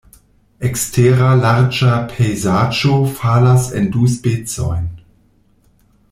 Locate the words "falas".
3.19-3.67